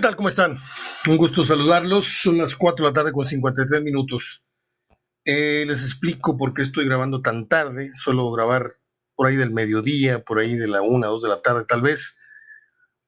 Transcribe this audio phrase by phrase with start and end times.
[0.00, 0.16] ¿Qué tal?
[0.16, 0.56] ¿Cómo están?
[1.08, 2.06] Un gusto saludarlos.
[2.22, 4.42] Son las 4 de la tarde con 53 minutos.
[5.26, 7.90] Eh, les explico por qué estoy grabando tan tarde.
[7.92, 8.72] Suelo grabar
[9.14, 12.16] por ahí del mediodía, por ahí de la 1, 2 de la tarde tal vez,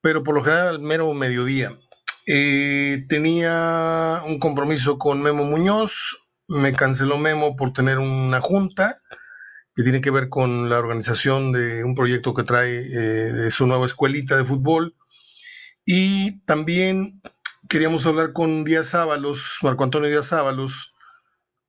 [0.02, 1.79] pero por lo general al mero mediodía.
[2.27, 9.00] Eh, tenía un compromiso con Memo Muñoz, me canceló Memo por tener una junta
[9.74, 13.67] que tiene que ver con la organización de un proyecto que trae eh, de su
[13.67, 14.95] nueva escuelita de fútbol.
[15.85, 17.21] Y también
[17.68, 20.93] queríamos hablar con Díaz Ábalos, Marco Antonio Díaz Ábalos,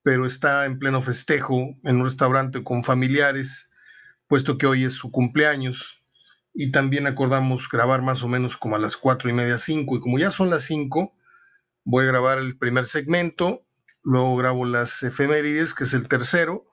[0.04, 3.72] pero está en pleno festejo en un restaurante con familiares,
[4.28, 6.04] puesto que hoy es su cumpleaños.
[6.54, 9.96] Y también acordamos grabar más o menos como a las cuatro y media, cinco.
[9.96, 11.16] Y como ya son las cinco,
[11.84, 13.66] voy a grabar el primer segmento,
[14.04, 16.68] luego grabo las efemérides, que es el tercero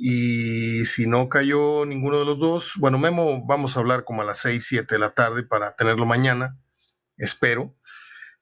[0.00, 4.24] y si no cayó ninguno de los dos, bueno, Memo, vamos a hablar como a
[4.24, 6.56] las 6, 7 de la tarde para tenerlo mañana,
[7.16, 7.74] espero.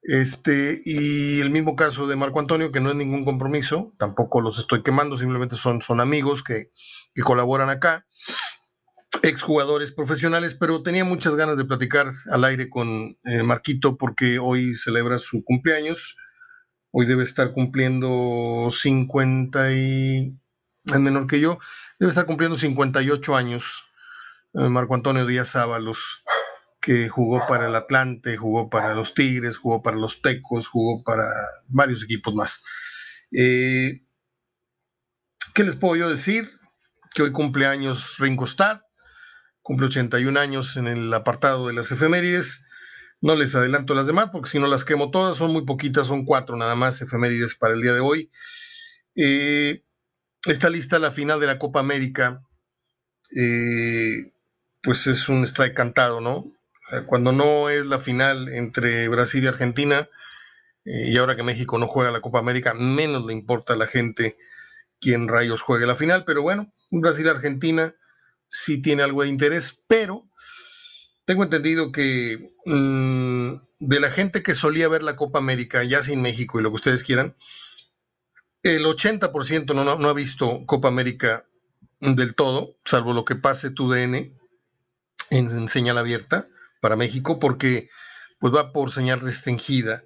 [0.02, 4.58] Este, y el mismo caso de Marco Antonio, que no es ningún compromiso, tampoco los
[4.58, 6.70] estoy quemando, simplemente son, son amigos que,
[7.14, 8.06] que colaboran acá,
[9.22, 14.74] exjugadores profesionales, pero tenía muchas ganas de platicar al aire con eh, Marquito porque hoy
[14.74, 16.18] celebra su cumpleaños.
[16.90, 20.38] Hoy debe estar cumpliendo 50 y
[20.86, 21.58] es menor que yo,
[21.98, 23.84] debe estar cumpliendo 58 años,
[24.54, 26.22] eh, Marco Antonio Díaz Ábalos,
[26.80, 31.28] que jugó para el Atlante, jugó para los Tigres, jugó para los Tecos, jugó para
[31.74, 32.62] varios equipos más.
[33.32, 34.02] Eh,
[35.52, 36.48] ¿Qué les puedo yo decir?
[37.14, 38.84] Que hoy cumple años Ringo Starr,
[39.62, 42.68] cumple 81 años en el apartado de las efemérides.
[43.22, 46.24] No les adelanto las demás porque si no las quemo todas, son muy poquitas, son
[46.24, 48.30] cuatro nada más efemérides para el día de hoy.
[49.16, 49.85] Eh,
[50.52, 52.42] está lista la final de la Copa América,
[53.34, 54.32] eh,
[54.82, 56.52] pues es un strike cantado, ¿no?
[57.06, 60.08] cuando no es la final entre Brasil y Argentina,
[60.84, 63.88] eh, y ahora que México no juega la Copa América, menos le importa a la
[63.88, 64.38] gente
[65.00, 67.94] quién rayos juegue la final, pero bueno, Brasil-Argentina
[68.48, 70.28] sí tiene algo de interés, pero
[71.24, 76.22] tengo entendido que mm, de la gente que solía ver la Copa América, ya sin
[76.22, 77.36] México y lo que ustedes quieran,
[78.74, 81.46] el 80% no, no, ha visto Copa América
[82.00, 84.34] del todo, salvo lo que pase tu DN
[85.30, 86.48] en, señal abierta
[86.80, 87.88] para México, porque
[88.38, 90.04] pues va por señal restringida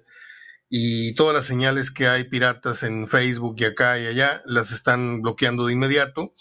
[0.69, 5.21] y todas las señales que hay piratas en Facebook y acá y allá las están
[5.21, 6.33] bloqueando de inmediato.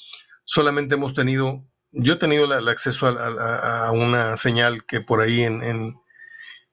[0.44, 5.62] Solamente hemos tenido, yo he tenido el acceso a, una señal que por ahí en,
[5.62, 5.94] en,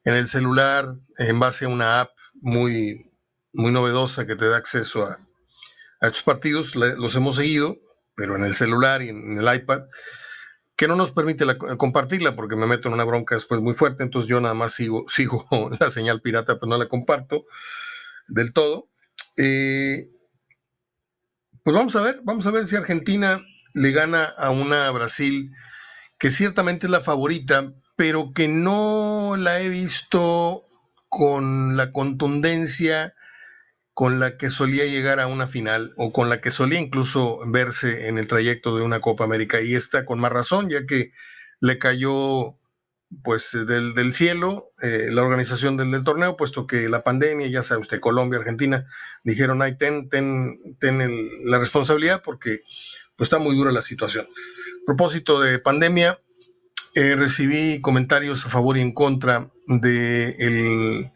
[0.03, 0.87] el celular,
[1.19, 3.01] en base a una app muy,
[3.53, 5.26] muy novedosa que te da acceso a,
[5.99, 7.75] a estos partidos, los hemos seguido,
[8.15, 9.81] pero en el celular y en el iPad,
[10.75, 11.45] que no nos permite
[11.77, 15.05] compartirla porque me meto en una bronca después muy fuerte, entonces yo nada más sigo,
[15.09, 15.47] sigo
[15.79, 17.45] la señal pirata, pero no la comparto
[18.27, 18.89] del todo.
[19.37, 20.09] Eh,
[21.63, 23.43] pues vamos a ver, vamos a ver si Argentina
[23.73, 25.51] le gana a una Brasil
[26.17, 30.63] que ciertamente es la favorita, pero que no la he visto
[31.09, 33.13] con la contundencia
[33.97, 38.09] con la que solía llegar a una final o con la que solía incluso verse
[38.09, 41.13] en el trayecto de una Copa América y está con más razón ya que
[41.61, 42.59] le cayó
[43.23, 47.99] pues del, cielo eh, la organización del, torneo puesto que la pandemia ya sabe usted
[47.99, 48.85] Colombia Argentina
[49.23, 50.99] dijeron ay ten ten, ten
[51.45, 52.59] la responsabilidad porque
[53.15, 54.27] pues está muy dura la situación.
[54.85, 56.21] Propósito de pandemia
[56.93, 61.09] eh, recibí comentarios a favor y en contra de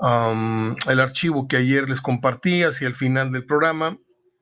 [0.00, 3.98] el archivo que ayer les compartí hacia el final del programa,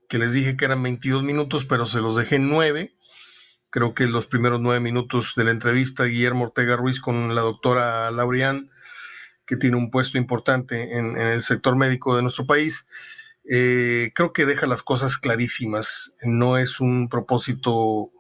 [0.08, 2.94] que les dije que eran 22 minutos, pero se los dejé en 9.
[3.70, 8.10] Creo que los primeros 9 minutos de la entrevista Guillermo Ortega Ruiz con la doctora
[8.10, 8.70] Laurian,
[9.46, 12.86] que tiene un puesto importante en, el sector médico de nuestro país,
[13.50, 16.14] eh, creo que deja las cosas clarísimas.
[16.22, 18.10] No es un propósito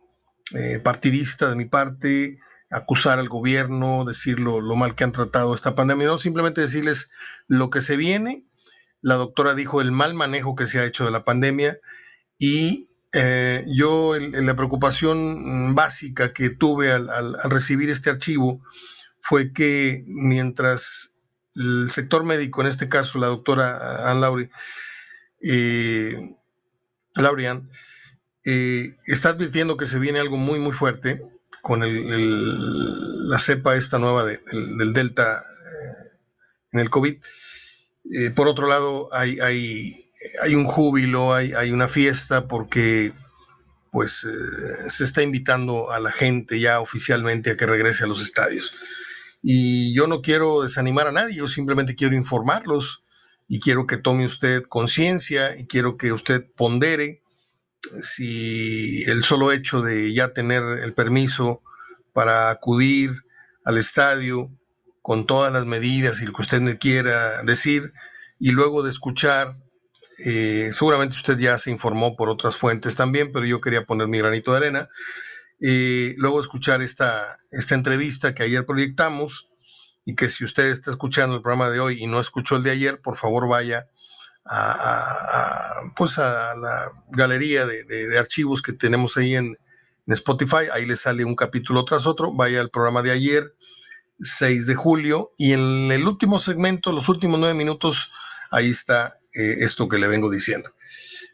[0.54, 2.38] eh, partidista de mi parte,
[2.72, 7.10] acusar al gobierno, decir lo, mal que han tratado esta pandemia, no, simplemente decirles
[7.46, 8.46] lo que se viene.
[9.00, 11.78] La doctora dijo el mal manejo que se ha hecho de la pandemia
[12.38, 18.62] y eh, yo la preocupación básica que tuve al, recibir este archivo
[19.20, 21.14] fue que mientras
[21.54, 24.48] el sector médico, en este caso la doctora Ann Lauri,
[25.42, 26.36] eh,
[27.14, 27.68] Laurian,
[28.44, 31.22] eh, está advirtiendo que se viene algo muy, muy fuerte,
[31.62, 36.10] con la cepa esta nueva del, Delta eh,
[36.72, 37.14] en el COVID.
[37.14, 43.12] Eh, por otro lado, hay, hay, un júbilo, hay, hay, una fiesta porque
[43.92, 48.20] pues eh, se está invitando a la gente ya oficialmente a que regrese a los
[48.20, 48.74] estadios.
[49.40, 53.04] Y yo no quiero desanimar a nadie, yo simplemente quiero informarlos
[53.48, 57.21] y quiero que tome usted conciencia y quiero que usted pondere
[58.00, 61.62] si el solo hecho de ya tener el permiso
[62.12, 63.10] para acudir
[63.64, 64.50] al estadio
[65.00, 67.92] con todas las medidas y lo que usted me quiera decir,
[68.38, 69.52] y luego de escuchar,
[70.24, 74.18] eh, seguramente usted ya se informó por otras fuentes también, pero yo quería poner mi
[74.18, 74.88] granito de arena,
[75.60, 79.48] eh, luego escuchar esta, esta entrevista que ayer proyectamos,
[80.04, 82.72] y que si usted está escuchando el programa de hoy y no escuchó el de
[82.72, 83.88] ayer, por favor vaya
[84.44, 89.56] a, pues a la galería de, archivos que tenemos ahí en,
[90.06, 93.54] en Spotify, ahí le sale un capítulo tras otro, vaya al programa de ayer,
[94.20, 98.12] 6 de julio, y en el último segmento, los últimos nueve minutos,
[98.50, 100.70] ahí está eh, esto que le vengo diciendo.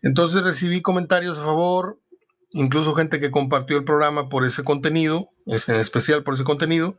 [0.02, 1.98] Entonces recibí comentarios a favor,
[2.50, 6.96] incluso gente que compartió el programa por ese contenido, en especial por ese contenido,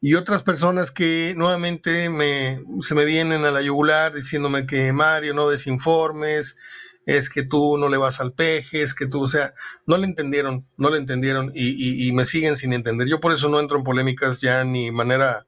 [0.00, 5.34] y otras personas que nuevamente me, se me vienen a la yugular diciéndome que Mario
[5.34, 6.58] no desinformes,
[7.08, 9.54] es que tú no le vas al peje, es que tú, o sea,
[9.86, 13.08] no le entendieron, no le entendieron y, me siguen sin entender.
[13.08, 15.46] Yo por eso no entro en polémicas ya ni manera,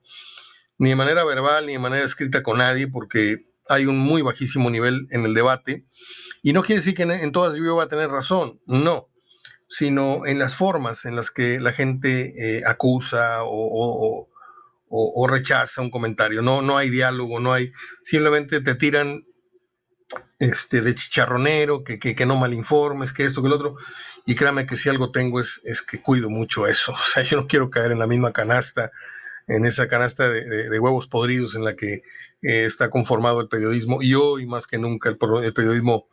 [0.79, 4.71] ni de manera verbal, ni de manera escrita con nadie, porque hay un muy bajísimo
[4.71, 5.85] nivel en el debate.
[6.43, 9.11] Y no quiere decir que en, todas yo va a tener razón, no,
[9.69, 14.30] sino en las formas en las que la gente eh, acusa o, o,
[15.29, 16.43] rechaza un comentario.
[16.43, 17.73] No, no hay diálogo, no hay,
[18.03, 19.23] simplemente te tiran
[20.39, 23.77] este, de chicharronero, que, que, que, no malinformes, que esto, que el otro.
[24.27, 26.93] Y créame que si algo tengo es, es que cuido mucho eso.
[27.01, 28.91] O sea, yo no quiero caer en la misma canasta,
[29.47, 32.03] en esa canasta de, huevos podridos en la que
[32.43, 34.03] eh, está conformado el periodismo.
[34.03, 36.09] Y hoy más que nunca el, periodismo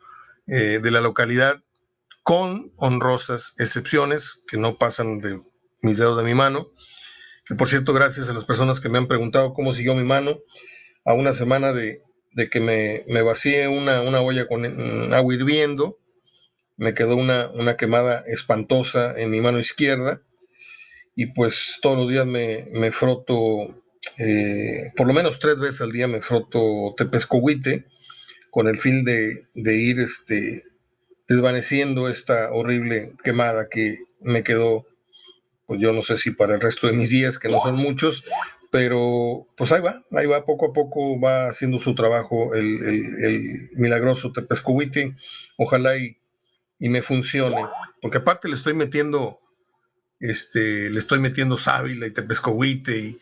[0.46, 1.62] eh, de la localidad,
[2.22, 5.40] con honrosas excepciones que no pasan de
[5.82, 6.68] mis dedos de mi mano.
[7.56, 10.38] Por cierto, gracias a las personas que me han preguntado cómo siguió mi mano.
[11.04, 12.02] A una semana de,
[12.32, 15.98] de que me, me vacié una, una, olla con mm, agua hirviendo,
[16.76, 20.22] me quedó una, una, quemada espantosa en mi mano izquierda.
[21.14, 23.82] Y pues todos los días me, me froto,
[24.18, 27.86] eh, por lo menos tres veces al día me froto tepescohuite
[28.50, 30.64] con el fin de, de ir este,
[31.28, 34.86] desvaneciendo esta horrible quemada que me quedó,
[35.68, 38.24] pues yo no sé si para el resto de mis días, que no son muchos,
[38.70, 44.32] pero pues ahí va, ahí va, poco a poco va haciendo su trabajo el, milagroso
[44.32, 45.14] Tepescohuite,
[45.58, 46.16] ojalá y,
[46.78, 47.66] y, me funcione,
[48.00, 49.40] porque aparte le estoy metiendo,
[50.20, 53.18] este, le estoy metiendo sábila y Tepescohuite y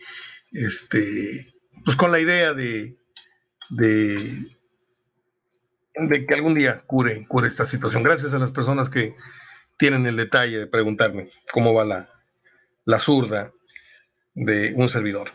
[0.53, 1.53] este,
[1.85, 2.97] pues con la idea de,
[3.71, 4.55] de,
[5.97, 8.05] de que algún día cure, cure esta situación.
[8.05, 9.17] Gracias a las personas que
[9.79, 12.16] tienen el detalle de preguntarme cómo va la,
[12.87, 13.53] la zurda
[14.35, 15.31] de un servidor.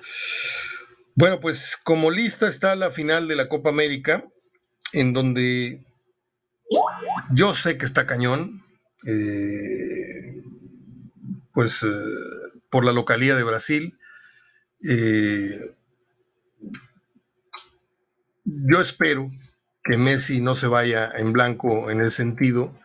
[1.15, 4.23] Bueno, pues como lista está la final de la Copa América,
[4.93, 5.83] en donde
[7.33, 8.63] yo sé que está cañón,
[9.05, 10.43] eh,
[11.53, 11.87] pues eh,
[12.69, 13.97] por la localidad de Brasil.
[14.87, 15.75] Eh,
[18.45, 19.29] yo espero
[19.83, 22.77] que Messi no se vaya en blanco en ese sentido.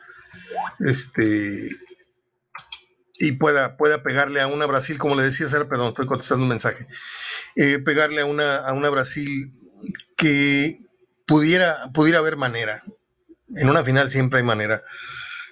[0.80, 1.70] Este,
[3.18, 6.48] y pueda, pueda pegarle a una Brasil, como le decía Sara, perdón, estoy contestando un
[6.48, 6.86] mensaje,
[7.55, 9.52] eh, pegarle a una, a una Brasil
[10.17, 10.81] que
[11.26, 12.82] pudiera, pudiera haber manera.
[13.55, 14.82] En una final siempre hay manera,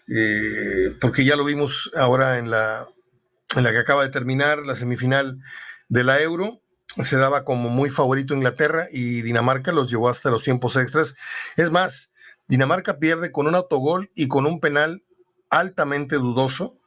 [0.08, 2.86] eh, porque ya lo vimos ahora en la,
[3.56, 5.38] en la que acaba de terminar la semifinal
[5.88, 6.60] de la Euro,
[7.02, 11.16] se daba como muy favorito Inglaterra y Dinamarca los llevó hasta los tiempos extras.
[11.56, 12.12] Es más,
[12.46, 15.02] Dinamarca pierde con un autogol y con un penal
[15.50, 16.78] altamente dudoso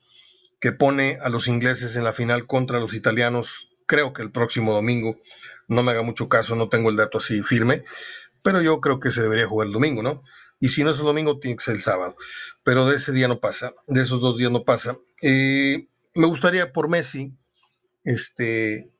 [0.59, 4.73] que pone a los ingleses en la final contra los italianos, creo que el próximo
[4.73, 5.19] domingo.
[5.67, 7.83] No me haga mucho caso, no tengo el dato así firme,
[8.41, 10.23] pero yo creo que se debería jugar el domingo, ¿no?
[10.59, 12.15] Y si no es el domingo, tiene que ser el sábado.
[12.63, 14.97] Pero de ese día no pasa, de esos dos días no pasa.
[15.21, 17.33] Eh, me gustaría por Messi,
[18.03, 18.91] este,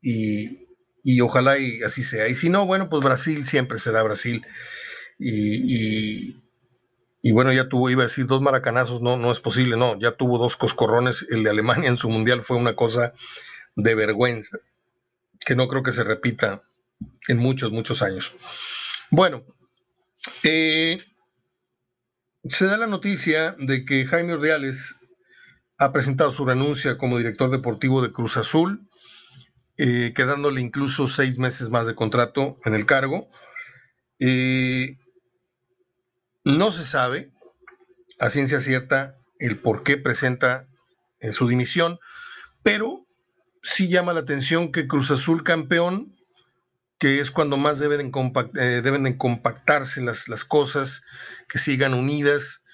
[0.00, 0.66] y,
[1.02, 2.28] y, ojalá y así sea.
[2.28, 4.44] Y si no, bueno, pues Brasil siempre será Brasil.
[5.18, 6.45] y, y
[7.32, 10.38] bueno, ya tuvo, iba a decir dos maracanazos, no, no es posible, no, ya tuvo
[10.38, 13.14] dos coscorrones, el de Alemania en su mundial fue una cosa
[13.74, 14.58] de vergüenza,
[15.40, 16.62] que no creo que se repita
[17.28, 18.32] en muchos, muchos años.
[19.10, 19.44] Bueno,
[20.42, 21.02] eh,
[22.44, 24.96] se da la noticia de que Jaime Ordeales
[25.78, 28.88] ha presentado su renuncia como director deportivo de Cruz Azul,
[29.78, 33.28] eh, quedándole incluso seis meses más de contrato en el cargo.
[34.20, 34.96] Eh,
[36.46, 37.32] no se sabe
[38.20, 40.68] a ciencia cierta el por qué presenta
[41.18, 41.98] en su dimisión,
[42.62, 43.04] pero
[43.62, 46.16] sí llama la atención que Cruz Azul campeón,
[46.98, 48.12] que es cuando más deben,
[48.60, 51.02] eh, deben de compactarse las, las, cosas,
[51.48, 52.64] que sigan unidas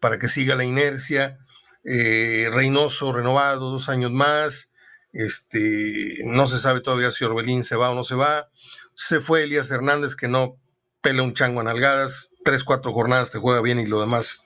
[0.00, 1.38] para que siga la inercia.
[1.84, 4.72] Eh, Reynoso renovado dos años más,
[5.12, 8.50] este, no se sabe todavía si Orbelín se va o no se va.
[8.94, 10.59] Se fue Elías Hernández, que no
[11.00, 14.44] pela un chango a nalgadas, tres, cuatro jornadas te juega bien y lo demás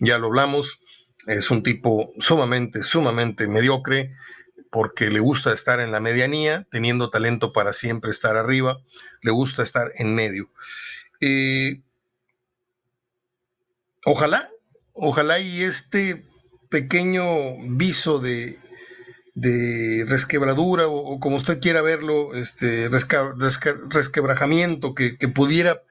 [0.00, 0.80] ya lo hablamos.
[1.26, 4.16] Es un tipo sumamente, sumamente mediocre
[4.70, 8.78] porque le gusta estar en la medianía, teniendo talento para siempre estar arriba,
[9.20, 10.50] le gusta estar en medio.
[11.20, 11.82] Eh,
[14.06, 14.48] ojalá,
[14.94, 16.26] ojalá y este
[16.70, 17.22] pequeño
[17.68, 18.58] viso de,
[19.34, 25.82] de resquebradura o, como usted quiera verlo, este resquebrajamiento que, que, pudiera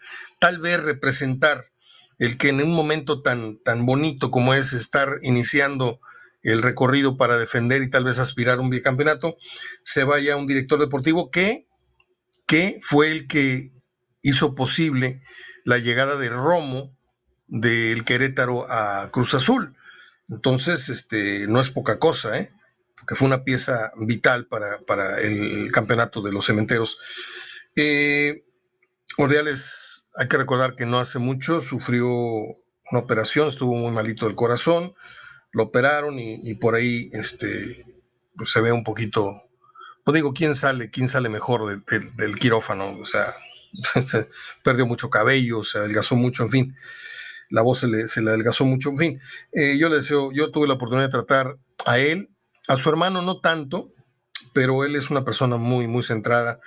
[0.42, 1.72] tal vez representar
[2.18, 6.02] el que en un momento tan, tan bonito como es estar iniciando
[6.42, 9.38] el recorrido para defender y tal vez aspirar a un bicampeonato,
[9.84, 11.68] se vaya un director deportivo que,
[12.48, 13.72] que fue el que
[14.24, 15.22] hizo posible
[15.64, 16.98] la llegada de Romo
[17.48, 19.76] del Querétaro a Cruz Azul.
[20.28, 22.52] Entonces, este, no es poca cosa, ¿eh?
[22.96, 26.98] porque fue una pieza vital para, para el campeonato de los cementeros.
[27.76, 28.44] Eh,
[29.18, 34.36] Ordiales, hay que recordar que no hace mucho sufrió una operación, estuvo muy malito del
[34.36, 34.94] corazón,
[35.52, 37.86] lo operaron y, por ahí este,
[38.36, 39.44] pues se ve un poquito,
[40.04, 42.98] pues digo, ¿quién sale, quién sale mejor del quirófano?
[43.00, 43.34] O sea,
[44.02, 44.28] se
[44.64, 46.76] perdió mucho cabello, se adelgazó mucho, en fin,
[47.50, 49.22] la voz se le, se adelgazó mucho, en fin.
[49.52, 52.30] Eh, yo le deseo, yo tuve la oportunidad de tratar a él,
[52.68, 53.90] a su hermano no tanto,
[54.54, 56.60] pero él es una persona muy, muy centrada.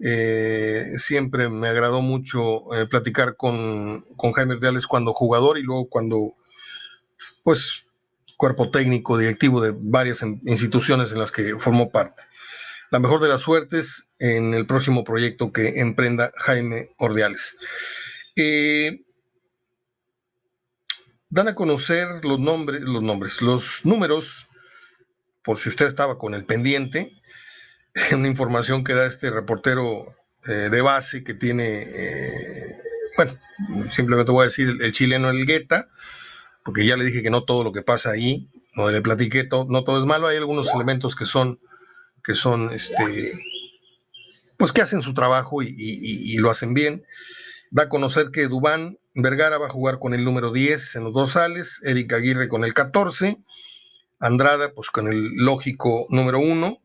[0.00, 5.88] Eh, siempre me agradó mucho eh, platicar con, con Jaime Reales cuando jugador y luego
[5.88, 6.34] cuando,
[7.42, 7.86] pues,
[8.36, 12.22] cuerpo técnico, directivo de varias instituciones en las que formó parte.
[12.90, 17.58] La mejor de las suertes en el próximo proyecto que emprenda Jaime Ordiales.
[18.36, 19.02] Eh,
[21.28, 24.46] dan a conocer los nombres, los nombres, los números,
[25.42, 27.17] por si usted estaba con el pendiente,
[28.12, 30.14] una información que da este reportero
[30.46, 32.76] eh, de base que tiene, eh,
[33.16, 33.38] bueno,
[33.90, 35.88] simplemente voy a decir el, chileno El Guetta,
[36.64, 39.84] porque ya le dije que no todo lo que pasa ahí, no le platiqué, no
[39.84, 41.60] todo es malo, hay algunos elementos que son,
[42.22, 43.32] que son, este,
[44.58, 47.02] pues que hacen su trabajo y, lo hacen bien.
[47.76, 51.12] Va a conocer que Dubán Vergara va a jugar con el número 10 en los
[51.12, 53.42] dorsales, Eric Aguirre con el 14,
[54.20, 56.80] Andrada pues con el lógico número 1,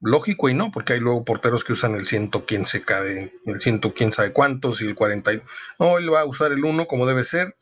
[0.00, 3.60] lógico y no, porque hay luego porteros que usan el 100 quién se cae, el
[3.60, 5.32] 100 quién sabe cuántos y el 40.
[5.78, 7.56] No, él va a usar el 1 como debe ser.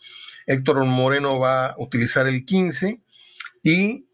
[0.46, 3.02] Héctor Moreno va a utilizar el 15
[3.62, 4.08] y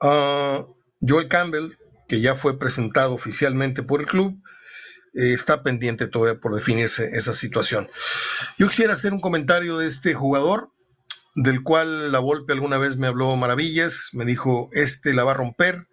[0.00, 1.76] uh, Joel Campbell,
[2.08, 4.40] que ya fue presentado oficialmente por el club,
[5.14, 7.88] eh, está pendiente todavía por definirse esa situación.
[8.58, 10.70] Yo quisiera hacer un comentario de este jugador,
[11.34, 15.36] del cual la Volpe alguna vez me habló maravillas, me dijo, este la va a
[15.36, 15.88] romper,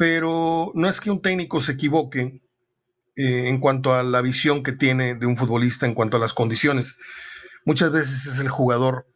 [0.00, 2.40] pero no es que un técnico se equivoque
[3.16, 6.32] eh, en cuanto a la visión que tiene de un futbolista, en cuanto a las
[6.32, 6.96] condiciones.
[7.66, 9.06] Muchas veces es el jugador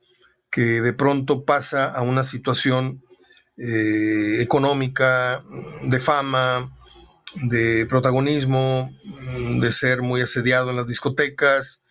[0.51, 3.03] que de pronto pasa a una situación
[3.57, 5.43] eh, económica,
[5.85, 6.71] de fama,
[7.49, 8.95] de protagonismo,
[9.63, 11.87] de ser muy asediado en las discotecas,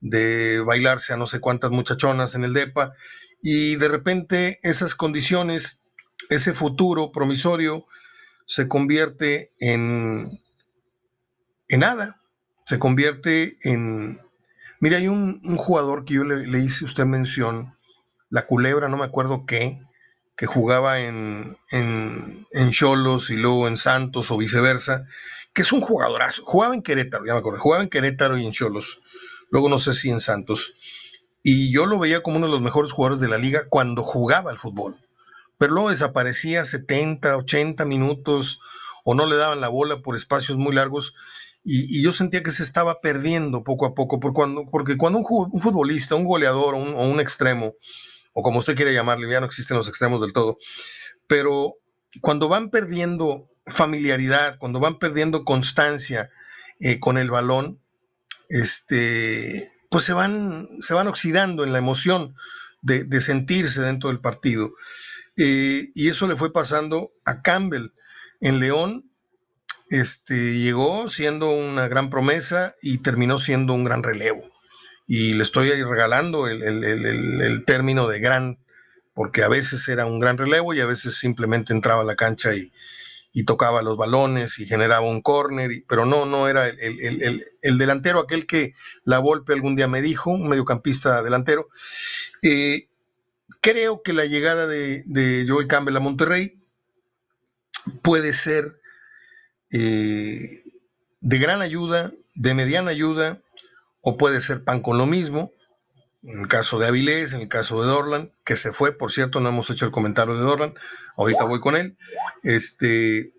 [0.00, 2.94] de bailarse a no sé cuántas muchachonas en el DEPA,
[3.42, 5.82] y de repente esas condiciones,
[6.30, 7.84] ese futuro promisorio,
[8.48, 10.42] se convierte en,
[11.68, 12.18] en nada,
[12.66, 14.18] se convierte en,
[14.80, 17.76] Mire, hay un, jugador que yo le, hice usted mención,
[18.30, 19.80] la culebra, no me acuerdo qué,
[20.36, 25.04] que jugaba en, en, Cholos y luego en Santos o viceversa,
[25.52, 26.44] que es un jugadorazo.
[26.44, 29.00] Jugaba en Querétaro, ya me acuerdo, jugaba en Querétaro y en Cholos.
[29.50, 30.74] Luego no sé si en Santos.
[31.42, 34.52] Y yo lo veía como uno de los mejores jugadores de la liga cuando jugaba
[34.52, 34.96] al fútbol.
[35.58, 38.60] Pero luego desaparecía 70, 80 minutos
[39.04, 41.14] o no le daban la bola por espacios muy largos
[41.64, 46.24] y, yo sentía que se estaba perdiendo poco a poco, porque cuando, un, futbolista, un
[46.24, 47.74] goleador o un, extremo,
[48.32, 50.56] o como usted quiere llamarle, ya no existen los extremos del todo,
[51.26, 51.74] pero
[52.22, 56.30] cuando van perdiendo familiaridad, cuando van perdiendo constancia
[56.80, 57.82] eh, con el balón,
[58.48, 62.34] este, pues se van, se van oxidando en la emoción
[62.82, 64.72] de, sentirse dentro del partido.
[65.36, 67.88] Eh, y eso le fue pasando a Campbell
[68.40, 69.08] en León
[69.90, 74.44] este, llegó siendo una gran promesa y terminó siendo un gran relevo.
[75.06, 78.58] Y le estoy regalando el, término de gran,
[79.14, 82.54] porque a veces era un gran relevo y a veces simplemente entraba a la cancha
[82.54, 82.70] y,
[83.38, 88.48] y tocaba los balones y generaba un córner, pero no, no era el, delantero aquel
[88.48, 91.68] que la Volpe algún día me dijo, un mediocampista delantero.
[92.42, 92.88] Eh,
[93.60, 96.60] creo que la llegada de, Joel Campbell a Monterrey
[98.02, 98.80] puede ser
[99.72, 100.40] eh,
[101.20, 103.40] de gran ayuda, de mediana ayuda,
[104.00, 105.52] o puede ser pan con lo mismo.
[106.22, 109.40] En el caso de Avilés, en el caso de Dorlan, que se fue, por cierto,
[109.40, 110.74] no hemos hecho el comentario de Dorlan,
[111.16, 111.96] ahorita voy con él.
[112.42, 113.32] Este,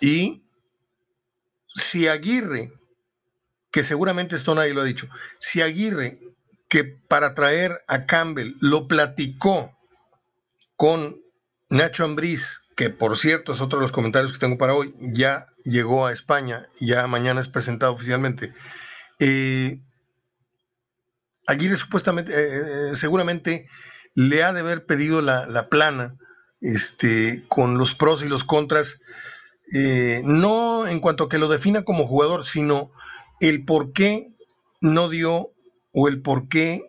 [0.00, 0.42] y
[1.66, 2.72] si Aguirre,
[3.70, 5.08] que seguramente esto nadie lo ha dicho,
[5.40, 6.20] si Aguirre,
[6.68, 9.76] que para traer a Campbell lo platicó
[10.76, 11.20] con
[11.68, 15.46] Nacho Ambriz, que por cierto es otro de los comentarios que tengo para hoy, ya
[15.64, 18.52] llegó a España, ya mañana es presentado oficialmente.
[19.18, 19.80] Eh,
[21.46, 23.68] Aguirre supuestamente, eh, eh, seguramente
[24.14, 26.16] le ha de haber pedido la, plana
[26.60, 29.00] este, con los pros y los contras,
[30.24, 32.92] no en cuanto a que lo defina como jugador, sino
[33.40, 34.34] el por qué
[34.82, 35.52] no dio
[35.94, 36.82] o el por qué,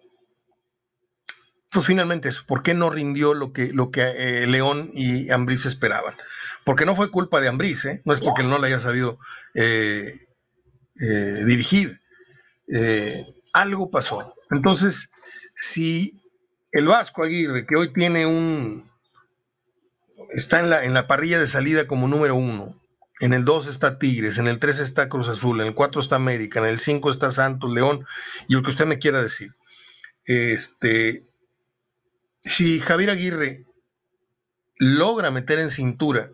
[1.69, 6.15] pues finalmente eso, por qué no rindió lo que, lo que León y Ambriz esperaban.
[6.65, 9.17] Porque no fue culpa de Ambriz, no es porque no le haya sabido
[11.45, 12.01] dirigir.
[13.53, 14.35] algo pasó.
[14.53, 15.11] Entonces,
[15.55, 16.21] si
[16.71, 18.89] el Vasco Aguirre, que hoy tiene un.
[20.33, 22.79] está en la, en la parrilla de salida como número uno,
[23.19, 26.15] en el 2 está Tigres, en el 3 está Cruz Azul, en el 4 está
[26.15, 28.05] América, en el 5 está Santos, León,
[28.47, 29.51] y lo que usted me quiera decir.
[30.25, 31.25] Este,
[32.41, 33.65] si Javier Aguirre
[34.77, 36.31] logra meter en cintura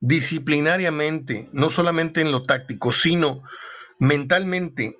[0.00, 3.42] disciplinariamente, no solamente en lo táctico, sino
[3.98, 4.98] mentalmente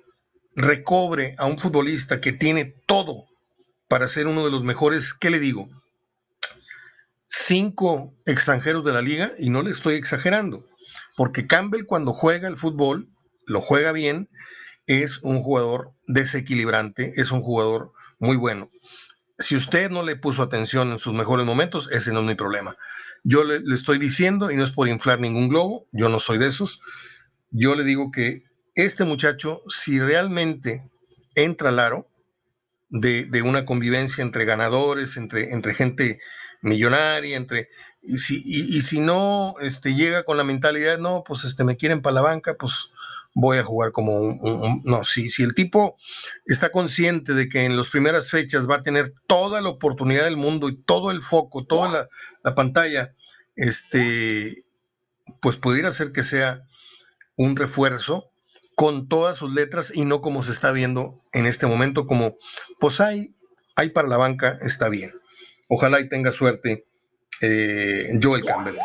[0.55, 3.25] recobre a un futbolista que tiene todo
[3.87, 5.69] para ser uno de los mejores, ¿qué le digo?
[7.27, 10.65] Cinco extranjeros de la liga, y no le estoy exagerando,
[11.17, 13.09] porque Campbell cuando juega el fútbol,
[13.45, 14.29] lo juega bien,
[14.87, 18.69] es un jugador desequilibrante, es un jugador muy bueno.
[19.37, 22.77] Si usted no le puso atención en sus mejores momentos, ese no es mi problema.
[23.23, 26.37] Yo le, le estoy diciendo, y no es por inflar ningún globo, yo no soy
[26.37, 26.81] de esos,
[27.51, 28.43] yo le digo que
[28.75, 30.83] este muchacho, si realmente
[31.33, 32.09] entra al aro
[32.89, 36.19] de, una convivencia entre ganadores, entre, entre gente
[36.61, 37.69] millonaria, entre
[38.01, 42.01] y si, y, si no este, llega con la mentalidad, no, pues este, me quieren
[42.01, 42.91] para la banca, pues
[43.33, 45.97] voy a jugar como un, no, si, si el tipo
[46.45, 50.37] está consciente de que en las primeras fechas va a tener toda la oportunidad del
[50.37, 52.07] mundo y todo el foco, toda la,
[52.43, 53.13] la pantalla,
[53.55, 54.65] este,
[55.41, 56.63] pues pudiera ser que sea
[57.35, 58.31] un refuerzo
[58.75, 62.37] con todas sus letras y no como se está viendo en este momento, como
[62.79, 63.35] pues hay,
[63.75, 65.13] hay para la banca, está bien.
[65.69, 66.85] Ojalá y tenga suerte
[67.41, 68.77] eh, Joel Campbell.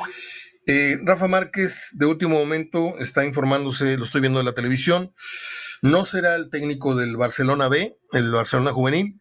[0.67, 5.13] Eh, Rafa Márquez, de último momento, está informándose, lo estoy viendo en la televisión,
[5.83, 9.19] no será el técnico del Barcelona B, el Barcelona Juvenil,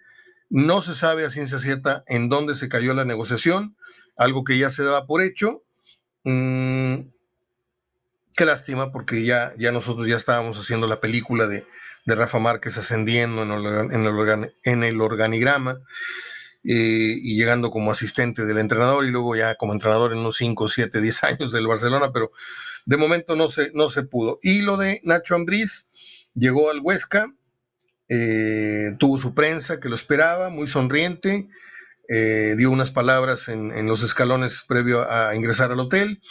[0.49, 3.75] no se sabe a ciencia cierta en dónde se cayó la negociación,
[4.17, 5.63] algo que ya se daba por hecho.
[6.23, 7.01] Mm,
[8.35, 11.65] Qué lástima, porque ya, ya nosotros ya estábamos haciendo la película de,
[12.05, 15.79] Rafa Márquez ascendiendo en el, en el, organigrama
[16.63, 20.69] eh, y llegando como asistente del entrenador y luego ya como entrenador en unos 5,
[20.69, 22.31] 7, 10 años del Barcelona, pero
[22.85, 24.39] de momento no se, no se pudo.
[24.41, 25.89] Y lo de Nacho Ambriz,
[26.33, 27.31] llegó al Huesca,
[28.07, 31.47] eh, tuvo su prensa que lo esperaba, muy sonriente,
[32.11, 36.21] eh, dio unas palabras en, los escalones previo a ingresar al hotel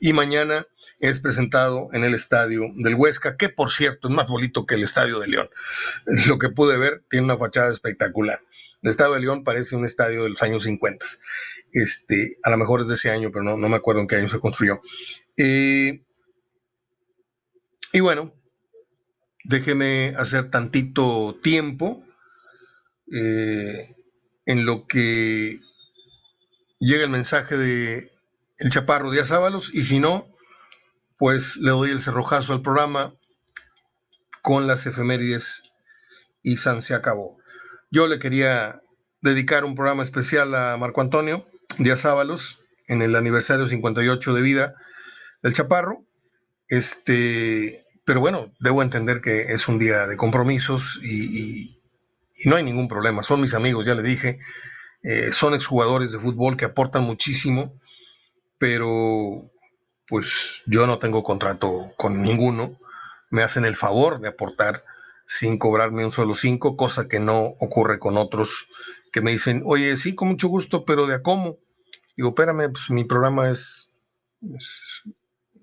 [0.00, 0.66] y mañana
[0.98, 4.82] es presentado en el estadio del Huesca, que por cierto es más bonito que el
[4.82, 5.48] estadio de León.
[6.26, 8.42] Lo que pude ver tiene una fachada espectacular.
[8.82, 11.06] El estadio de León parece un estadio de los años 50.
[11.70, 14.28] Este, a lo mejor es de ese año, pero no, me acuerdo en qué año
[14.28, 14.80] se construyó.
[15.36, 16.02] Eh,
[17.92, 18.34] y bueno,
[19.44, 22.04] déjeme hacer tantito tiempo
[23.12, 23.94] eh,
[24.48, 25.60] en lo que
[26.80, 28.10] llega el mensaje de
[28.56, 30.26] el Chaparro Díaz Ábalos y si no,
[31.18, 33.14] pues le doy el cerrojazo al programa
[34.40, 35.64] con las efemérides
[36.42, 37.36] y San se acabó.
[37.90, 38.80] Yo le quería
[39.20, 44.74] dedicar un programa especial a Marco Antonio Díaz Ábalos en el aniversario 58 de vida
[45.42, 46.06] del Chaparro.
[46.68, 51.77] Este, pero bueno, debo entender que es un día de compromisos y,
[52.44, 53.22] no hay ningún problema.
[53.22, 54.38] Son mis amigos, ya le dije.
[55.02, 57.80] Eh, son exjugadores de fútbol que aportan muchísimo,
[58.58, 59.50] pero
[60.06, 62.78] pues yo no tengo contrato con ninguno,
[63.30, 64.84] me hacen el favor de aportar
[65.26, 68.66] sin cobrarme un solo cinco, cosa que no ocurre con otros
[69.12, 71.58] que me dicen, oye, sí, con mucho gusto, pero ¿de a cómo?
[72.16, 73.92] Digo, espérame, pues mi programa es,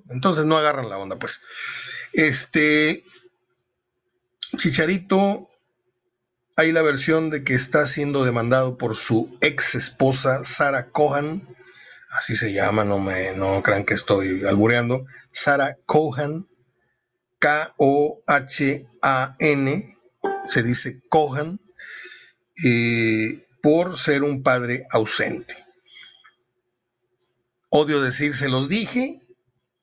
[0.10, 1.42] Entonces no agarran la onda, pues.
[2.14, 3.04] Este.
[4.58, 5.50] Chicharito.
[6.58, 11.46] Hay la versión de que está siendo demandado por su ex esposa, Sara Cohan.
[12.10, 15.06] Así se llama, no me no crean que estoy albureando.
[15.34, 16.48] Sara Cohan.
[17.40, 17.76] K-O-H-A-N.
[20.46, 21.60] Se dice Cohan.
[23.62, 25.66] Por ser un padre ausente.
[27.68, 29.20] Odio decir se los dije,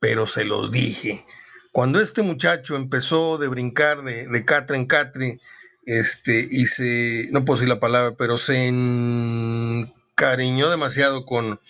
[0.00, 1.26] pero se los dije.
[1.70, 5.38] Cuando este muchacho empezó de brincar de, de catre en catre,
[5.84, 11.60] este, y se, no puedo decir la palabra, pero se encariñó demasiado con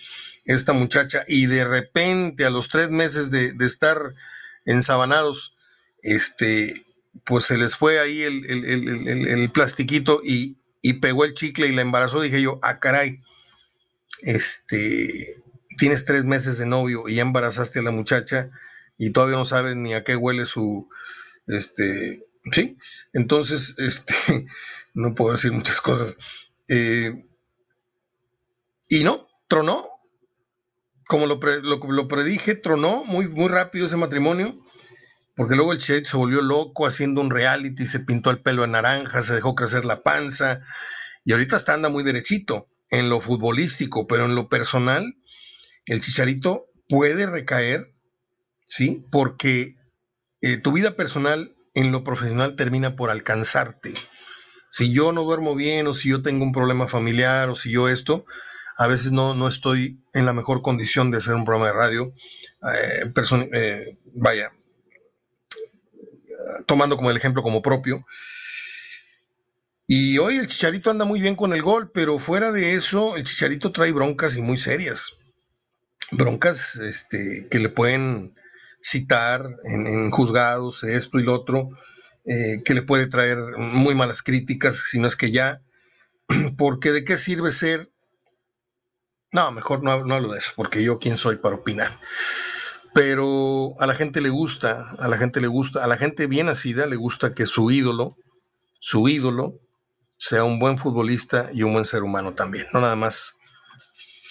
[0.45, 4.13] esta muchacha y de repente a los tres meses de, estar
[4.65, 5.55] ensabanados,
[6.01, 6.85] este,
[7.23, 11.81] pues se les fue ahí el, el plastiquito y, y pegó el chicle y la
[11.81, 13.21] embarazó, dije yo, ah, caray,
[14.21, 15.41] este,
[15.77, 18.51] tienes tres meses de novio y ya embarazaste a la muchacha
[18.97, 20.89] y todavía no sabes ni a qué huele su,
[21.47, 22.77] este, sí,
[23.13, 24.47] entonces, este,
[24.93, 26.17] no puedo decir muchas cosas.
[26.67, 27.25] Eh,
[28.89, 29.89] y no, tronó,
[31.07, 34.59] como lo, lo, predije, tronó muy, muy rápido ese matrimonio,
[35.35, 38.67] porque luego el Che se volvió loco haciendo un reality, se pintó el pelo de
[38.69, 40.61] naranja, se dejó crecer la panza,
[41.25, 45.17] y ahorita está anda muy derechito en lo futbolístico, pero en lo personal,
[45.85, 47.93] el chicharito puede recaer,
[48.65, 49.05] ¿sí?
[49.11, 49.77] Porque
[50.41, 53.93] eh, tu vida personal en lo profesional termina por alcanzarte.
[54.69, 57.89] Si yo no duermo bien o si yo tengo un problema familiar o si yo
[57.89, 58.25] esto,
[58.77, 62.13] a veces no, no estoy en la mejor condición de hacer un programa de radio.
[62.73, 63.13] Eh,
[63.53, 64.51] eh, vaya,
[66.65, 68.05] tomando como el ejemplo como propio.
[69.85, 73.25] Y hoy el Chicharito anda muy bien con el gol, pero fuera de eso, el
[73.25, 75.17] Chicharito trae broncas y muy serias.
[76.11, 78.33] Broncas este, que le pueden
[78.83, 81.69] citar en, juzgados, esto y lo otro,
[82.25, 85.61] eh, que le puede traer muy malas críticas, si no es que ya,
[86.57, 87.89] porque de qué sirve ser...
[89.31, 91.97] No, mejor no, no hablo de eso, porque yo quién soy para opinar.
[92.93, 96.45] Pero a la gente le gusta, a la gente le gusta, a la gente bien
[96.45, 98.15] nacida le gusta que su ídolo,
[98.79, 99.59] su ídolo,
[100.19, 103.39] sea un buen futbolista y un buen ser humano también, no nada más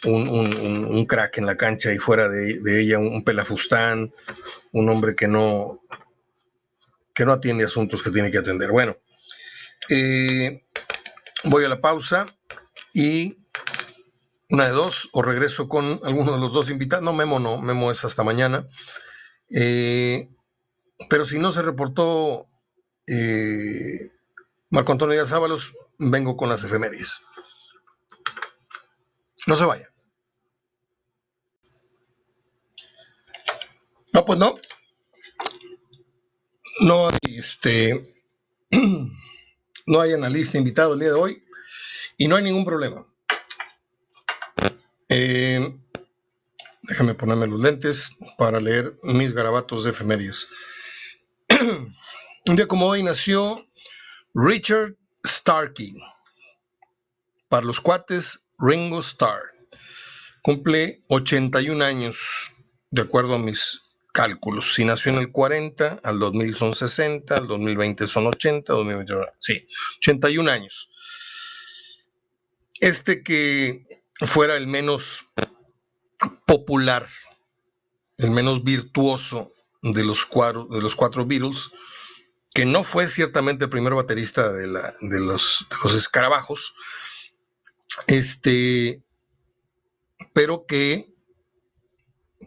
[0.05, 4.12] un, crack en la cancha y fuera de, ella un, pelafustán,
[4.73, 5.83] un hombre que no,
[7.15, 8.71] que no atiende asuntos que tiene que atender.
[8.71, 8.97] Bueno,
[9.88, 10.65] eh,
[11.45, 12.27] voy a la pausa
[12.93, 13.38] y
[14.51, 17.05] una de dos, o regreso con alguno de los dos invitados.
[17.05, 18.67] No, Memo no, Memo es hasta mañana.
[19.51, 20.29] Eh,
[21.09, 22.49] pero si no se reportó
[23.07, 24.11] eh,
[24.71, 27.23] Marco Antonio Díaz Ábalos, vengo con las efemérides.
[29.53, 29.93] No se vaya.
[34.15, 34.59] No, pues no.
[36.81, 38.03] No hay este.
[39.85, 41.43] No hay analista invitado el día de hoy
[42.17, 43.05] y no hay ningún problema.
[45.09, 45.77] Eh,
[46.83, 50.49] déjame ponerme los lentes para leer mis garabatos de efemérides.
[52.47, 53.67] Un día como hoy nació
[54.35, 54.95] Richard
[55.27, 55.97] Starkey.
[57.49, 59.42] Para los cuates, Ringo Starr.
[60.42, 62.16] Cumple 81 años,
[62.90, 64.75] de acuerdo a mis cálculos.
[64.75, 69.68] Si nació en el 40, al 2000 son 60, al 2020 son 80, 2020, sí,
[69.98, 70.88] 81 años.
[72.81, 73.85] Este que
[74.27, 75.27] fuera el menos
[76.46, 77.07] popular,
[78.18, 81.70] el menos virtuoso de los cuatro, de los cuatro Beatles,
[82.55, 86.75] que no fue ciertamente el primer baterista de, la, de, los, los, escarabajos,
[88.07, 89.03] este,
[90.33, 91.13] pero que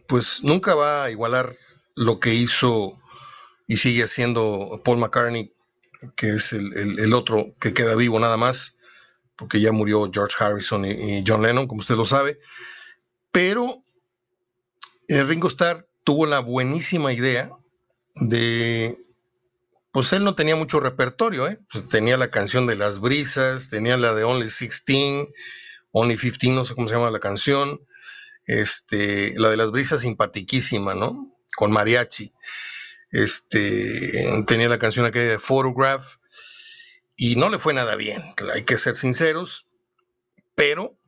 [0.08, 1.54] pues nunca va a igualar
[1.96, 3.00] lo que hizo
[3.68, 5.54] y sigue haciendo Paul McCartney,
[6.16, 8.78] que es el otro que queda vivo nada más,
[9.36, 12.40] porque ya murió George Harrison y, John Lennon, como usted lo sabe,
[13.32, 13.84] pero
[15.08, 17.52] eh, Ringo Starr tuvo la buenísima idea
[18.16, 18.98] de,
[19.96, 21.58] pues él no tenía mucho repertorio, ¿eh?
[21.72, 25.30] pues tenía la canción de las brisas, tenía la de Only 16,
[25.94, 27.80] Only 15, no sé cómo se llama la canción,
[28.46, 31.34] este, la de las brisas simpatiquísima, ¿no?
[31.56, 32.34] Con mariachi.
[33.10, 36.06] Este, tenía la canción aquella de Photograph,
[37.16, 38.22] y no le fue nada bien,
[38.54, 39.66] hay que ser sinceros,
[40.56, 41.00] pero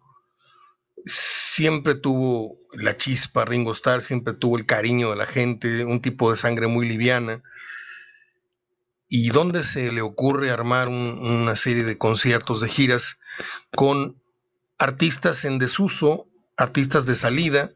[1.03, 6.31] siempre tuvo la chispa Ringo Starr, siempre tuvo el cariño de la gente, un tipo
[6.31, 7.43] de sangre muy liviana.
[9.09, 13.19] ¿Y dónde se le ocurre armar una serie de conciertos, de giras
[13.75, 14.21] con
[14.77, 17.71] artistas en desuso, artistas de salida,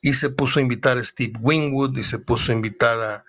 [0.00, 3.24] y se puso a invitar a Steve Wingwood y se puso a invitar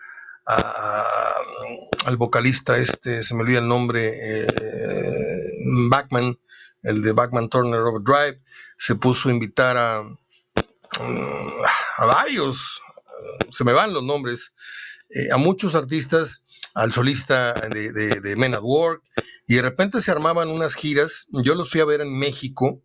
[2.05, 4.47] al vocalista este, se me olvida el nombre, eh,
[6.83, 8.41] el de Backman Turner Overdrive,
[8.77, 11.63] se puso a invitar a, mm,
[11.97, 12.81] a varios,
[13.51, 14.55] se me van los nombres,
[15.09, 19.03] eh, a muchos artistas, al solista de, Men at Work,
[19.47, 21.27] y de repente se armaban unas giras.
[21.43, 22.81] Yo los fui a ver en México,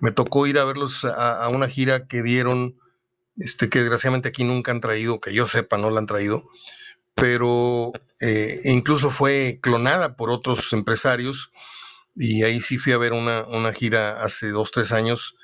[0.00, 2.78] me tocó ir a verlos a, una gira que dieron,
[3.36, 6.44] este, que desgraciadamente aquí nunca han traído, que yo sepa, no la han traído,
[7.14, 11.50] pero eh, incluso fue clonada por otros empresarios.
[12.16, 15.36] Y ahí sí fui a ver una, una gira hace dos, tres años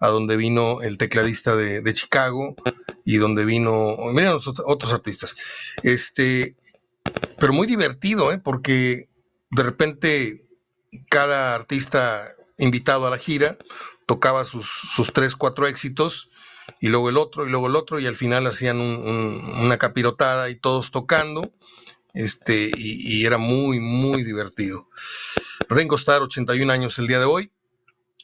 [0.00, 2.56] a donde vino el tecladista de, Chicago
[3.04, 4.32] y donde vino, miren
[4.64, 5.36] otros artistas.
[5.82, 6.56] Este,
[7.38, 8.38] pero muy divertido, ¿eh?
[8.38, 9.08] porque
[9.50, 10.40] de repente
[11.08, 13.56] cada artista invitado a la gira
[14.06, 16.30] tocaba sus, sus tres, cuatro éxitos
[16.80, 20.56] y luego el otro y luego el otro y al final hacían una capirotada y
[20.56, 21.52] todos tocando
[22.12, 24.88] este y, y, era muy muy divertido
[25.68, 27.52] Ringo Starr 81 años el día de hoy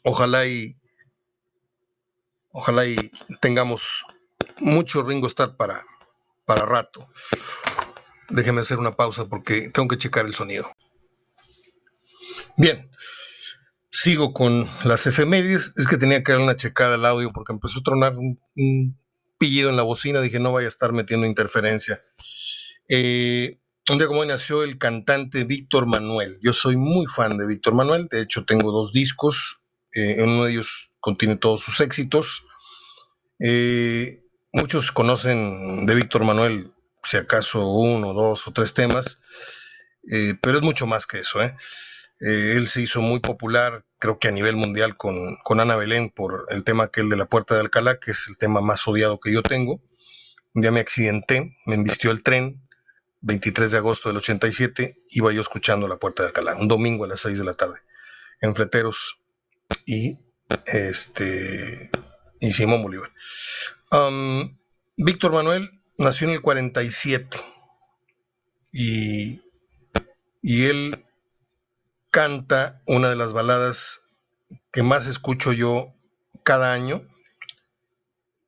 [0.02, 0.76] ojalá y
[2.58, 2.96] Ojalá y
[3.42, 4.06] tengamos
[4.60, 5.84] mucho Ringo Starr para,
[6.46, 7.06] para rato.
[8.28, 10.70] Déjeme hacer una pausa porque tengo que checar el sonido.
[12.56, 12.90] Bien,
[13.90, 15.72] sigo con las efemérides.
[15.76, 18.98] Es que tenía que dar una checada al audio porque empezó a tronar un,
[19.38, 20.20] pillido en la bocina.
[20.20, 22.02] Dije, no vaya a estar metiendo interferencia.
[22.88, 23.60] Eh,
[23.90, 26.38] un día como hoy nació el cantante Víctor Manuel.
[26.42, 28.08] Yo soy muy fan de Víctor Manuel.
[28.10, 29.60] De hecho, tengo dos discos.
[29.94, 32.44] Eh, uno de ellos contiene todos sus éxitos.
[33.38, 36.72] Eh, muchos conocen de Víctor Manuel,
[37.07, 39.23] si acaso uno, dos o tres temas,
[40.11, 41.42] eh, pero es mucho más que eso.
[41.42, 41.57] ¿eh?
[42.19, 45.14] él se hizo muy popular, creo que a nivel mundial, con,
[45.45, 48.38] con Ana Belén por el tema aquel de la Puerta de Alcalá, que es el
[48.38, 49.83] tema más odiado que yo tengo.
[50.55, 52.66] Un día me accidenté, me embistió el tren,
[53.21, 57.09] 23 de agosto del 87, iba yo escuchando la Puerta de Alcalá, un domingo a
[57.09, 57.81] las 6 de la tarde,
[58.40, 59.21] en Fleteros.
[59.85, 60.19] Y
[60.66, 61.90] este
[62.40, 63.11] y Simón Bolívar.
[64.97, 67.38] Víctor Manuel nació en el 47
[68.72, 69.42] y,
[70.42, 71.04] y él
[72.11, 74.09] canta una de las baladas
[74.72, 75.94] que más escucho yo
[76.44, 77.02] cada año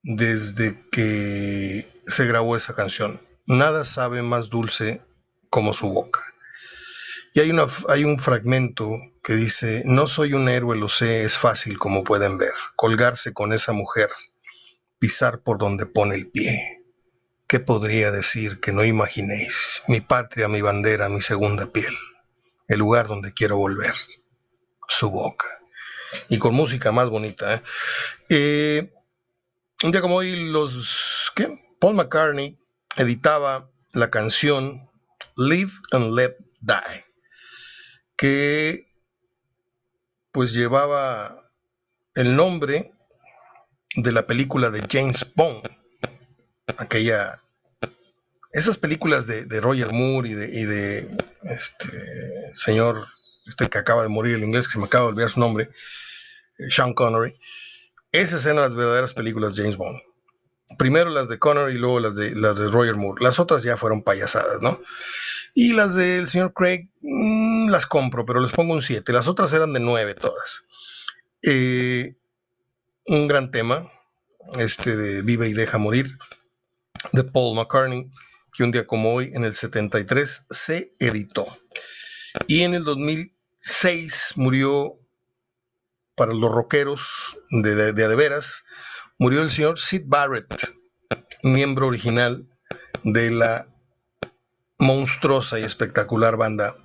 [0.03, 3.21] desde que se grabó esa canción.
[3.47, 5.03] Nada sabe más dulce
[5.51, 6.25] como su boca.
[7.35, 8.91] Y hay, una, hay un fragmento
[9.23, 13.53] que dice, no soy un héroe, lo sé, es fácil como pueden ver, colgarse con
[13.53, 14.09] esa mujer,
[14.99, 16.78] pisar por donde pone el pie.
[17.49, 19.83] ¿Qué podría decir que no imaginéis?
[19.89, 21.97] Mi patria, mi bandera, mi segunda piel,
[22.69, 23.95] el lugar donde quiero volver,
[24.87, 25.47] su boca.
[26.29, 27.55] Y con música más bonita.
[27.55, 27.63] ¿eh?
[28.29, 28.93] Eh,
[29.83, 31.49] un día como hoy, los, ¿qué?
[31.81, 32.59] Paul McCartney
[32.97, 34.89] editaba la canción
[35.37, 37.09] Live and Let Die
[38.19, 38.93] que
[40.33, 41.51] pues llevaba
[42.15, 42.93] el nombre
[43.95, 45.63] de la película de James Bond,
[46.79, 47.43] aquella,
[48.53, 51.09] esas películas de, Roger Moore y de,
[51.43, 53.07] este señor,
[53.47, 55.71] este que acaba de morir, el inglés que se me acaba de olvidar su nombre,
[56.59, 57.39] eh, Sean Connery,
[58.13, 60.01] esas eran las verdaderas películas de James Bond.
[60.79, 63.23] Primero las de Connery y luego las de, las de Roger Moore.
[63.23, 64.81] Las otras ya fueron payasadas, ¿no?
[65.55, 69.13] Y las del señor Craig mm, las compro, pero les pongo un 7.
[69.13, 70.65] Las otras eran de 9 todas.
[71.43, 72.15] Eh,
[73.07, 73.83] un gran tema,
[74.59, 76.19] este de Vive y deja morir,
[77.13, 78.11] de Paul McCartney,
[78.53, 81.47] que un día como hoy, en el 73, se editó.
[82.47, 84.99] Y en el 2006 murió,
[86.15, 88.65] para los rockeros de, de, de, veras,
[89.19, 90.53] murió el señor Sid Barrett,
[91.43, 92.49] miembro original
[93.05, 93.69] de la
[94.79, 96.77] monstruosa y espectacular banda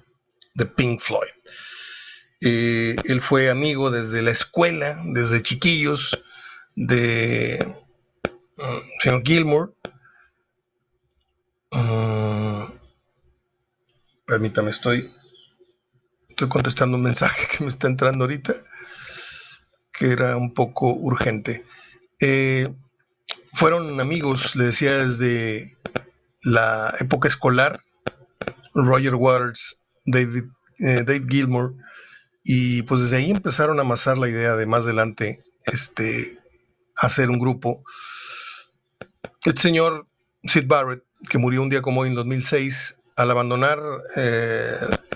[0.54, 1.32] de Pink Floyd.
[2.42, 6.22] Eh, él fue amigo desde la escuela, desde chiquillos,
[6.76, 7.66] de
[8.58, 9.72] uh, señor Gilmore.
[14.34, 15.14] Permítame, estoy,
[16.28, 18.56] estoy contestando un mensaje que me está entrando ahorita,
[19.92, 21.64] que era un poco urgente.
[22.20, 22.68] Eh,
[23.54, 25.78] fueron amigos, le decía, desde
[26.42, 27.80] la época escolar,
[28.74, 30.46] Roger Waters, David,
[30.80, 31.76] eh, Dave Gilmore,
[32.44, 36.40] y pues desde ahí empezaron a amasar la idea de más adelante este,
[36.98, 37.84] hacer un grupo.
[39.46, 40.08] Este señor
[40.42, 43.80] Sid Barrett, que murió un día como hoy en 2006, al abandonar
[44.16, 44.76] eh,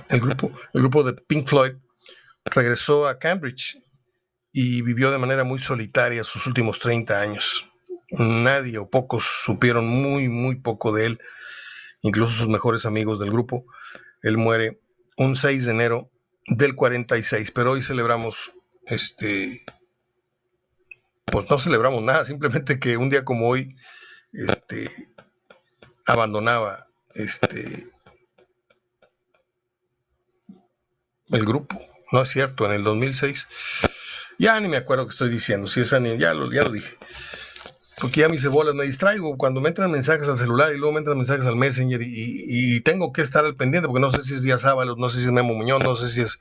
[0.10, 1.74] el, grupo, el grupo de Pink Floyd,
[2.46, 3.82] regresó a Cambridge
[4.54, 7.70] y vivió de manera muy solitaria sus últimos 30 años.
[8.12, 11.20] nadie o pocos supieron muy, muy poco de él,
[12.02, 13.66] incluso sus mejores amigos del grupo.
[14.22, 14.82] Él muere
[15.18, 16.10] un 6 de enero
[16.48, 18.52] del 46, pero hoy celebramos
[18.86, 19.66] este
[21.26, 23.76] pues no celebramos nada, simplemente que un día como hoy
[24.32, 24.90] este
[26.06, 26.87] abandonaba
[27.18, 27.88] este
[31.30, 31.80] el grupo,
[32.12, 33.48] no es cierto, en el 2006
[34.40, 36.98] ya ni me acuerdo qué estoy diciendo, si esa ya lo, ya lo dije
[38.00, 41.00] porque ya mis cebolas me distraigo cuando me entran mensajes al celular y luego me
[41.00, 44.44] entran mensajes al Messenger y, tengo que estar al pendiente porque no sé si es
[44.44, 46.40] Díaz Ábalos, no sé si es Memo Muñoz, no sé si es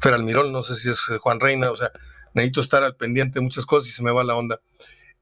[0.00, 1.90] Fer Almirón, no sé si es Juan Reina, o sea,
[2.34, 4.60] necesito estar al pendiente de muchas cosas y se me va la onda.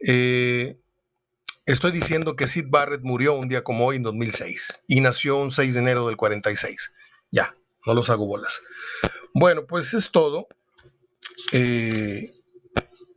[0.01, 0.77] Eh,
[1.67, 5.51] estoy diciendo que Sid Barrett murió un día como hoy en 2006 y nació un
[5.51, 6.93] 6 de enero del 46.
[7.31, 7.55] Ya,
[7.87, 8.63] no los hago bolas.
[9.35, 10.49] Bueno, pues es todo.
[11.53, 12.31] Eh,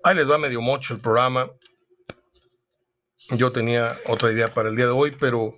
[0.03, 1.49] ahí les va medio mocho el programa.
[3.31, 5.53] Yo tenía otra idea para el día de hoy, pero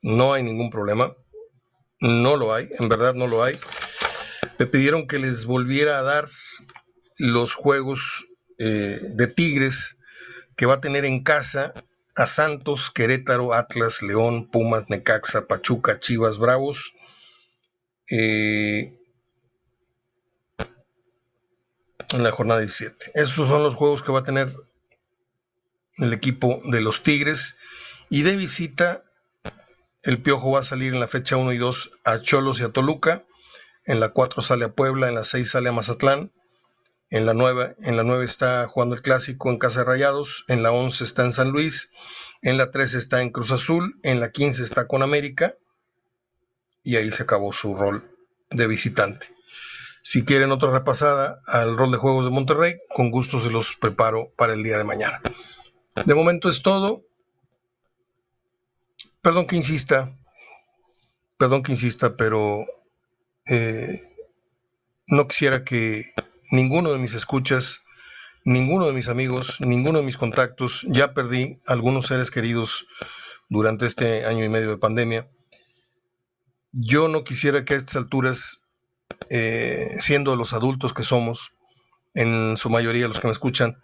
[0.00, 1.14] no hay ningún problema.
[2.00, 3.58] No lo hay, en verdad no lo hay.
[4.58, 6.28] Me pidieron que les volviera a dar
[7.18, 8.26] los juegos
[8.58, 9.96] eh, de Tigres
[10.56, 11.74] que va a tener en casa
[12.16, 16.94] a Santos, Querétaro, Atlas, León, Pumas, Necaxa, Pachuca, Chivas, Bravos.
[18.10, 19.00] Eh,
[22.12, 23.12] en la jornada 17.
[23.14, 24.54] Esos son los juegos que va a tener
[25.96, 27.56] el equipo de los Tigres.
[28.08, 29.02] Y de visita,
[30.02, 32.68] el Piojo va a salir en la fecha 1 y 2 a Cholos y a
[32.68, 33.24] Toluca.
[33.86, 36.32] En la 4 sale a Puebla, en la 6 sale a Mazatlán.
[37.10, 40.44] En la 9, en la 9 está jugando el clásico en Casa de Rayados.
[40.48, 41.92] En la 11 está en San Luis.
[42.42, 43.98] En la 13 está en Cruz Azul.
[44.02, 45.54] En la 15 está con América.
[46.82, 48.10] Y ahí se acabó su rol
[48.50, 49.34] de visitante.
[50.02, 54.32] Si quieren otra repasada al rol de juegos de Monterrey, con gusto se los preparo
[54.36, 55.22] para el día de mañana.
[56.04, 57.06] De momento es todo.
[59.22, 60.14] Perdón que insista,
[61.38, 62.66] perdón que insista, pero
[63.46, 63.98] eh,
[65.06, 66.12] no quisiera que
[66.54, 67.82] ninguno de mis escuchas,
[68.44, 72.86] ninguno de mis amigos, ninguno de mis contactos, ya perdí algunos seres queridos
[73.48, 75.28] durante este año y medio de pandemia.
[76.72, 78.66] Yo no quisiera que a estas alturas,
[79.30, 81.52] eh, siendo los adultos que somos,
[82.14, 83.82] en su mayoría los que me escuchan,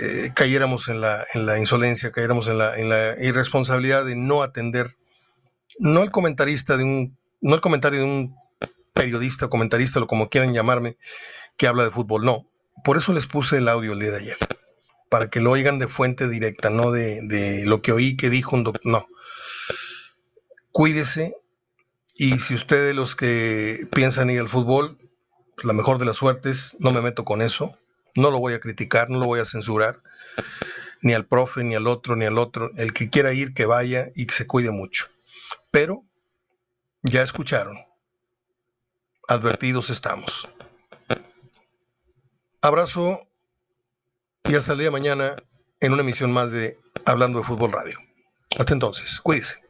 [0.00, 4.96] eh, cayéramos en la, en la, insolencia, cayéramos en la, irresponsabilidad de no atender,
[5.78, 8.36] no el comentarista de un, no el comentario de un
[8.94, 10.96] periodista comentarista, o como quieran llamarme,
[11.58, 12.46] que habla de fútbol, no.
[12.84, 14.36] Por eso les puse el audio el día de ayer,
[15.10, 18.56] para que lo oigan de fuente directa, no de, de lo que oí que dijo
[18.56, 19.06] un doctor, no.
[20.72, 21.36] Cuídese
[22.14, 24.96] y si ustedes los que piensan ir al fútbol,
[25.62, 27.76] la mejor de las suertes, no me meto con eso
[28.18, 30.02] no lo voy a criticar, no lo voy a censurar,
[31.00, 32.70] ni al profe, ni al otro, ni al otro.
[32.76, 35.06] El que quiera ir, que vaya y que se cuide mucho.
[35.70, 36.04] Pero
[37.02, 37.78] ya escucharon.
[39.28, 40.48] Advertidos estamos.
[42.60, 43.28] Abrazo
[44.42, 45.36] y hasta el día de mañana
[45.80, 47.98] en una emisión más de Hablando de Fútbol Radio.
[48.58, 49.67] Hasta entonces, cuídese.